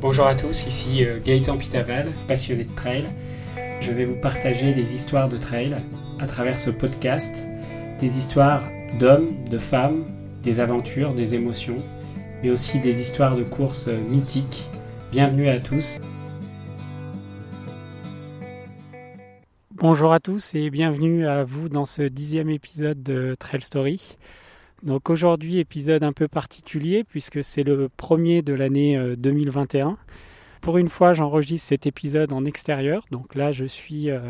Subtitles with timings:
[0.00, 3.04] Bonjour à tous, ici euh, Gaëtan Pitaval, passionné de trail.
[3.82, 5.76] Je vais vous partager des histoires de trail
[6.18, 7.46] à travers ce podcast,
[7.98, 8.62] des histoires
[8.98, 10.06] d'hommes, de femmes,
[10.42, 11.76] des aventures, des émotions,
[12.42, 14.70] mais aussi des histoires de courses euh, mythiques.
[15.12, 16.00] Bienvenue à tous.
[19.74, 24.16] Bonjour à tous et bienvenue à vous dans ce dixième épisode de Trail Story.
[24.82, 29.88] Donc aujourd'hui, épisode un peu particulier puisque c'est le premier de l'année 2021.
[29.88, 29.92] Euh,
[30.62, 33.04] Pour une fois, j'enregistre cet épisode en extérieur.
[33.10, 34.20] Donc là, je suis euh,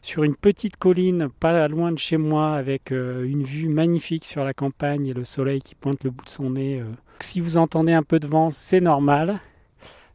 [0.00, 4.42] sur une petite colline pas loin de chez moi avec euh, une vue magnifique sur
[4.42, 6.82] la campagne et le soleil qui pointe le bout de son nez.
[7.18, 9.38] Si vous entendez un peu de vent, c'est normal.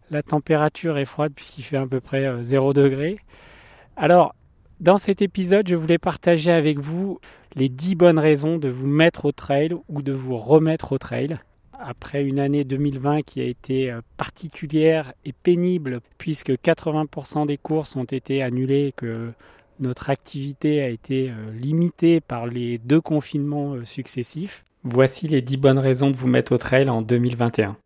[0.09, 3.19] La température est froide puisqu'il fait à peu près 0 degré.
[3.97, 4.33] Alors,
[4.81, 7.19] dans cet épisode, je voulais partager avec vous
[7.55, 11.37] les 10 bonnes raisons de vous mettre au trail ou de vous remettre au trail.
[11.79, 17.95] Après une année 2020 qui a été euh, particulière et pénible, puisque 80% des courses
[17.95, 19.31] ont été annulées et que
[19.79, 25.57] notre activité a été euh, limitée par les deux confinements euh, successifs, voici les 10
[25.57, 27.77] bonnes raisons de vous mettre au trail en 2021.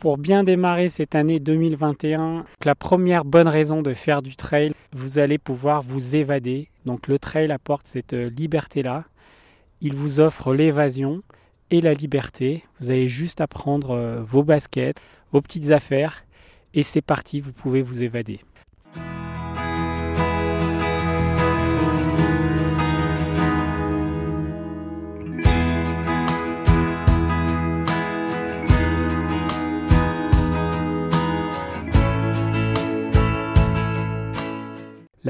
[0.00, 5.18] Pour bien démarrer cette année 2021, la première bonne raison de faire du trail, vous
[5.18, 6.68] allez pouvoir vous évader.
[6.86, 9.04] Donc le trail apporte cette euh, liberté-là.
[9.82, 11.22] Il vous offre l'évasion
[11.70, 12.64] et la liberté.
[12.80, 16.24] Vous avez juste à prendre euh, vos baskets, vos petites affaires
[16.72, 18.40] et c'est parti, vous pouvez vous évader.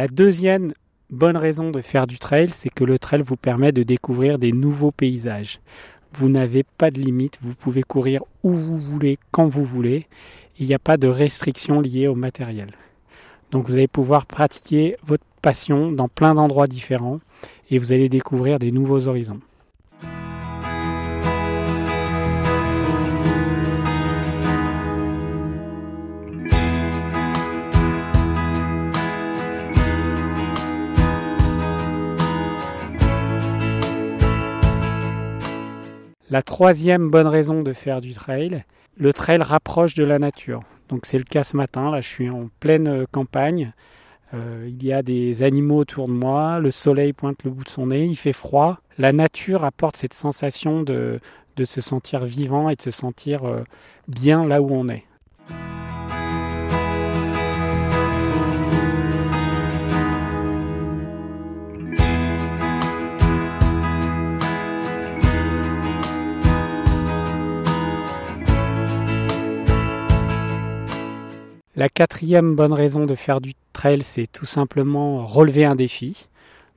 [0.00, 0.72] La deuxième
[1.10, 4.50] bonne raison de faire du trail, c'est que le trail vous permet de découvrir des
[4.50, 5.60] nouveaux paysages.
[6.14, 10.06] Vous n'avez pas de limite, vous pouvez courir où vous voulez, quand vous voulez.
[10.58, 12.70] Il n'y a pas de restrictions liées au matériel.
[13.50, 17.18] Donc vous allez pouvoir pratiquer votre passion dans plein d'endroits différents
[17.68, 19.40] et vous allez découvrir des nouveaux horizons.
[36.30, 38.62] La troisième bonne raison de faire du trail,
[38.96, 40.62] le trail rapproche de la nature.
[40.88, 43.72] Donc c'est le cas ce matin, là je suis en pleine euh, campagne,
[44.34, 47.68] euh, il y a des animaux autour de moi, le soleil pointe le bout de
[47.68, 48.78] son nez, il fait froid.
[48.96, 51.18] La nature apporte cette sensation de,
[51.56, 53.64] de se sentir vivant et de se sentir euh,
[54.06, 55.02] bien là où on est.
[71.80, 76.26] La quatrième bonne raison de faire du trail, c'est tout simplement relever un défi.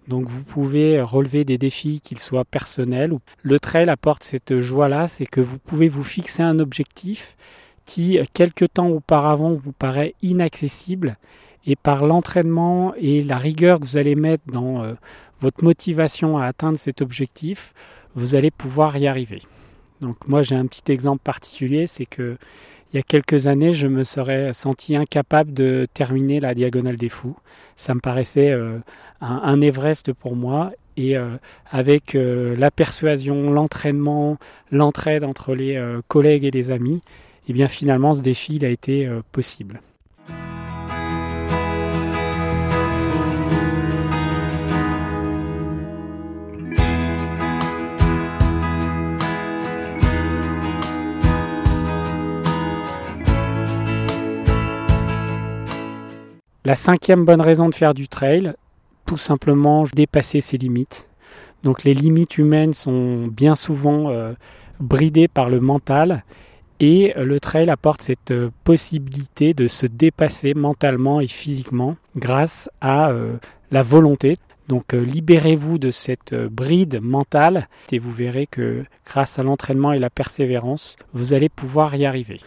[0.08, 3.12] Donc vous pouvez relever des défis qu'ils soient personnels.
[3.42, 7.36] Le trail apporte cette joie-là, c'est que vous pouvez vous fixer un objectif
[7.84, 11.18] qui, quelque temps auparavant, vous paraît inaccessible.
[11.66, 14.94] Et par l'entraînement et la rigueur que vous allez mettre dans euh,
[15.42, 17.74] votre motivation à atteindre cet objectif,
[18.16, 19.42] vous allez pouvoir y arriver.
[20.00, 22.38] Donc moi j'ai un petit exemple particulier, c'est que
[22.94, 27.10] il y a quelques années, je me serais senti incapable de terminer la Diagonale des
[27.10, 27.36] Fous.
[27.76, 28.78] Ça me paraissait euh,
[29.20, 30.72] un, Everest pour moi.
[30.96, 31.38] Et euh,
[31.72, 34.38] avec euh, la persuasion, l'entraînement,
[34.72, 37.02] l'entraide entre les collègues et les amis,
[37.48, 39.82] et eh bien finalement ce défi il a été possible.
[56.74, 58.56] La cinquième bonne raison de faire du trail,
[59.06, 61.08] tout simplement dépasser ses limites.
[61.62, 64.34] Donc les limites humaines sont bien souvent euh,
[64.80, 66.24] bridées par le mental
[66.80, 73.12] et le trail apporte cette euh, possibilité de se dépasser mentalement et physiquement grâce à
[73.12, 73.38] euh,
[73.70, 74.34] la volonté.
[74.68, 80.10] Donc libérez-vous de cette bride mentale et vous verrez que grâce à l'entraînement et la
[80.10, 82.40] persévérance, vous allez pouvoir y arriver.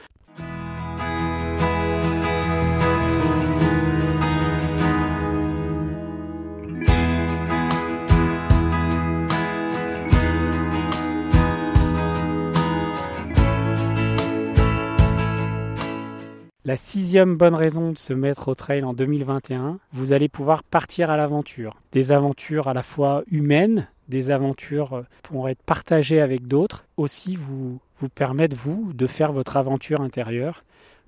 [16.66, 21.10] La sixième bonne raison de se mettre au trail en 2021, vous allez pouvoir partir
[21.10, 21.80] à l'aventure.
[21.92, 27.36] Des aventures à la fois humaines, des aventures euh, pourront être partagées avec d'autres, aussi
[27.36, 30.64] vous, vous permettent, vous, de faire votre aventure intérieure,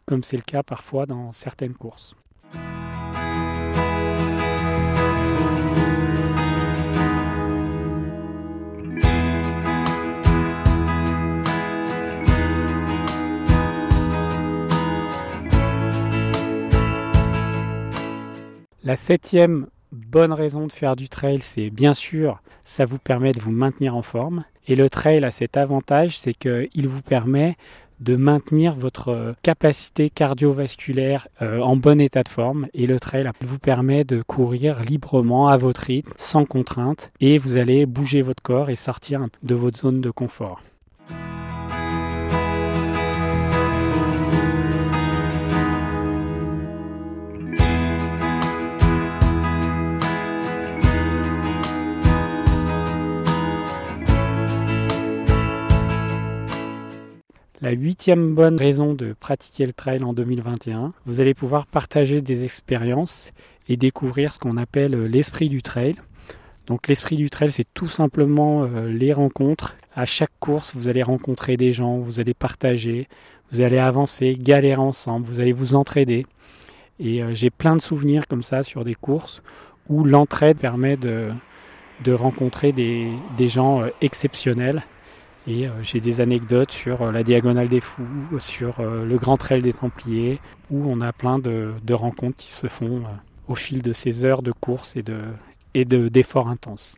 [0.07, 2.15] comme c'est le cas parfois dans certaines courses.
[18.89, 23.41] La septième bonne raison de faire du trail, c'est bien sûr, ça vous permet de
[23.43, 24.45] vous maintenir en forme.
[24.67, 27.59] Et le trail a cet avantage, c'est qu'il vous permet
[28.01, 33.59] de maintenir votre capacité cardiovasculaire euh, en bon état de forme et le trail vous
[33.59, 38.71] permet de courir librement à votre rythme sans contrainte et vous allez bouger votre corps
[38.71, 40.63] et sortir de votre zone de confort.
[57.69, 62.45] La huitième bonne raison de pratiquer le trail en 2021, vous allez pouvoir partager des
[62.45, 63.31] expériences
[63.69, 65.95] et découvrir ce qu'on appelle euh, l'esprit du trail.
[66.67, 69.77] Donc l'esprit du trail, c'est tout simplement euh, les rencontres.
[69.95, 73.07] À chaque course, vous allez rencontrer des gens, vous allez partager,
[73.53, 76.25] vous allez avancer, galérer ensemble, vous allez vous entraider.
[76.99, 79.43] Et euh, j'ai plein de souvenirs comme ça sur des courses
[79.91, 81.35] où l'entraide permet de,
[82.09, 84.83] rencontrer des gens exceptionnels
[85.49, 88.05] et euh, j'ai des anecdotes sur euh, la Diagonale des Fous,
[88.39, 90.41] sur euh, le Grand Trail des Templiers,
[90.71, 93.03] où on a plein de, rencontres qui se font
[93.49, 96.97] au fil de ces heures de course et d'efforts de, et intenses.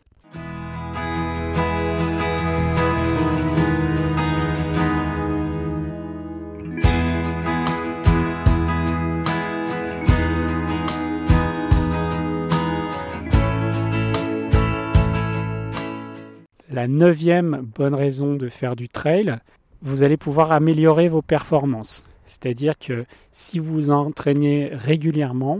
[16.81, 19.37] La neuvième bonne raison de faire du trail,
[19.83, 22.05] vous allez pouvoir améliorer vos performances.
[22.25, 25.59] C'est-à-dire que si vous entraînez régulièrement,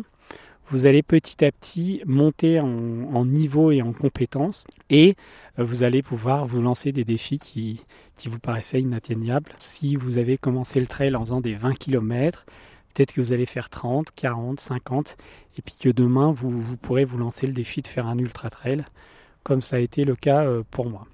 [0.72, 5.16] vous allez petit à petit monter en, niveau et en compétences et
[5.60, 7.84] euh, vous allez pouvoir vous lancer des défis qui,
[8.16, 9.52] qui vous paraissaient inatteignables.
[9.60, 12.48] Si vous avez commencé le trail en faisant des 20 km,
[12.96, 15.18] peut-être que vous allez faire 30, 40, 50
[15.60, 18.86] et puis que demain vous pourrez vous lancer le défi de faire un ultra trail
[19.44, 21.06] comme ça a été le cas euh, pour moi.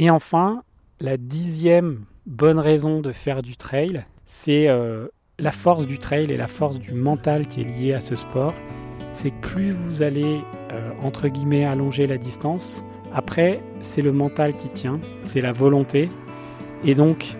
[0.00, 0.62] Et enfin,
[1.00, 5.08] la dixième bonne raison de faire du trail, c'est euh,
[5.40, 8.54] la force du trail et la force du mental qui est liée à ce sport
[9.12, 10.40] c'est que plus vous allez,
[10.72, 12.84] euh, entre guillemets, allonger la distance,
[13.14, 16.10] après, c'est le mental qui tient, c'est la volonté.
[16.84, 17.36] Et donc,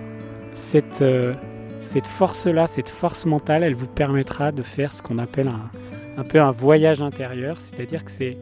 [0.52, 1.34] cette, euh,
[1.82, 5.70] cette force-là, cette force mentale, elle vous permettra de faire ce qu'on appelle un,
[6.18, 8.36] un peu un voyage intérieur, c'est-à-dire que c'est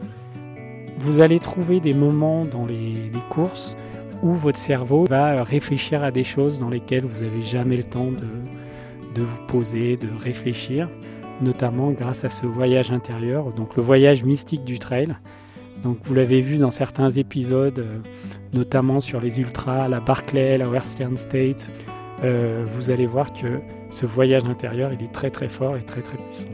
[0.99, 3.77] vous allez trouver des moments dans les, courses
[4.23, 8.11] où votre cerveau va réfléchir à des choses dans lesquelles vous n'avez jamais le temps
[8.11, 8.27] de,
[9.13, 10.89] de vous poser, de réfléchir
[11.41, 15.15] notamment grâce à ce voyage intérieur, donc le voyage mystique du trail.
[15.83, 17.97] Donc vous l'avez vu dans certains épisodes, euh,
[18.53, 21.69] notamment sur les ultras, la Barclay, la Western State.
[22.23, 26.01] Euh, vous allez voir que ce voyage intérieur, il est très très fort et très
[26.01, 26.47] très puissant.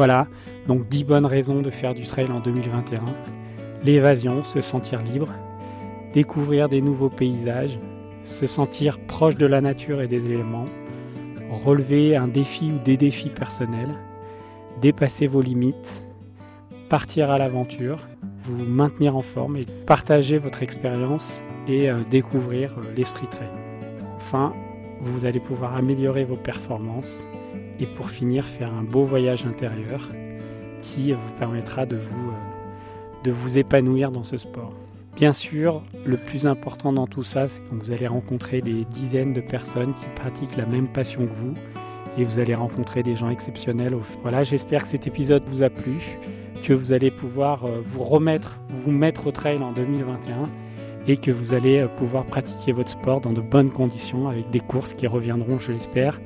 [0.00, 0.26] Voilà,
[0.66, 3.00] donc 10 bonnes raisons de faire du trail en 2021.
[3.84, 5.28] L'évasion, se sentir libre,
[6.14, 7.78] découvrir des nouveaux paysages,
[8.24, 10.64] se sentir proche de la nature et des éléments,
[11.50, 13.94] relever un défi ou des défis personnels,
[14.80, 16.02] dépasser vos limites,
[16.88, 18.08] partir à l'aventure,
[18.44, 23.50] vous maintenir en forme et partager votre expérience et euh, découvrir euh, l'esprit trail.
[24.16, 24.54] Enfin,
[25.02, 27.22] vous allez pouvoir améliorer vos performances
[27.80, 30.08] et pour finir faire un beau voyage intérieur
[30.82, 34.72] qui vous permettra de vous, euh, de vous épanouir dans ce sport.
[35.16, 39.32] Bien sûr, le plus important dans tout ça, c'est que vous allez rencontrer des dizaines
[39.32, 41.54] de personnes qui pratiquent la même passion que vous
[42.18, 43.94] et vous allez rencontrer des gens exceptionnels.
[44.22, 46.18] Voilà, j'espère que cet épisode vous a plu,
[46.62, 50.44] que vous allez pouvoir euh, vous remettre, vous mettre au trail en 2021
[51.08, 54.92] et que vous allez pouvoir pratiquer votre sport dans de bonnes conditions avec des courses
[54.92, 56.20] qui reviendront, je l'espère,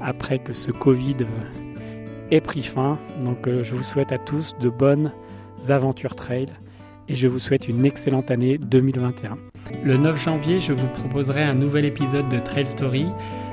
[0.00, 1.16] après que ce Covid
[2.30, 2.98] ait pris fin.
[3.22, 5.12] Donc je vous souhaite à tous de bonnes
[5.68, 6.48] aventures trail
[7.08, 9.36] et je vous souhaite une excellente année 2021.
[9.84, 13.06] Le 9 janvier, je vous proposerai un nouvel épisode de Trail Story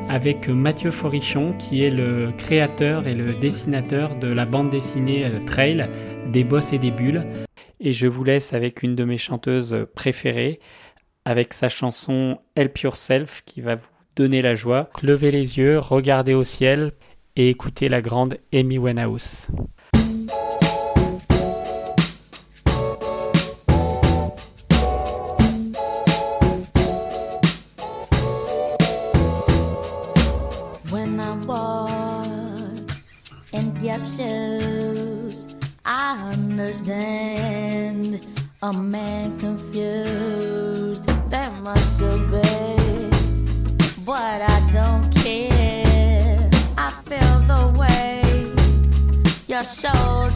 [0.09, 5.39] avec Mathieu Forichon qui est le créateur et le dessinateur de la bande dessinée euh,
[5.45, 5.89] Trail
[6.27, 7.25] des bosses et des bulles.
[7.79, 10.59] Et je vous laisse avec une de mes chanteuses préférées,
[11.25, 14.89] avec sa chanson Help Yourself qui va vous donner la joie.
[15.01, 16.91] Levez les yeux, regardez au ciel
[17.35, 19.47] et écoutez la grande Amy Winehouse.
[36.67, 38.19] understand
[38.61, 40.27] a man confused.
[49.57, 50.26] Your shoulders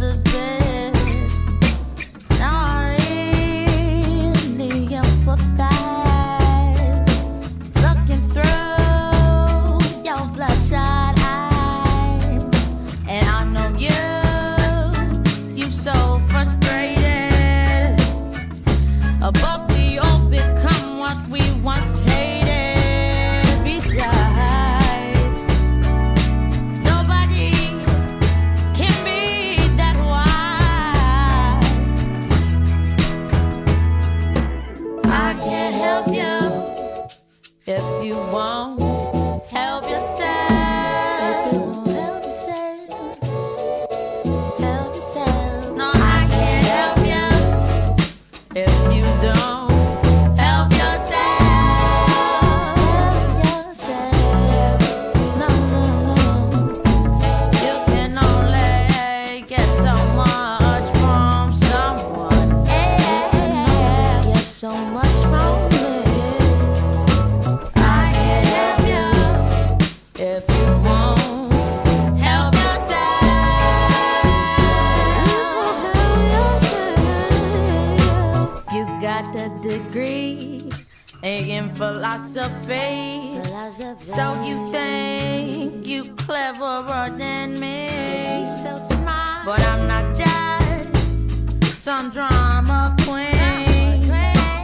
[82.12, 83.40] philosophy.
[83.42, 84.04] philosophy.
[84.04, 88.46] So you think you cleverer than me?
[88.62, 90.88] So smart, but I'm not that.
[91.64, 94.10] Some drama queen.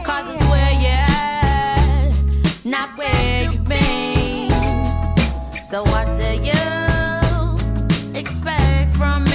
[0.04, 2.12] Cause it's where at,
[2.64, 4.50] not where you've been.
[5.64, 9.27] So what do you expect from me?